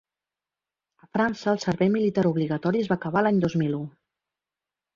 A 1.05 1.09
França 1.17 1.51
el 1.51 1.61
servei 1.65 1.93
militar 1.97 2.25
obligatori 2.31 2.81
es 2.87 2.91
va 2.95 2.99
acabar 2.99 3.25
l’any 3.27 3.45
dos 3.47 3.61
mil 3.65 3.79
u. 3.85 3.87